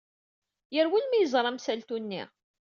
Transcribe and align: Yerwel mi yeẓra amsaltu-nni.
Yerwel 0.73 1.05
mi 1.07 1.17
yeẓra 1.19 1.47
amsaltu-nni. 1.51 2.23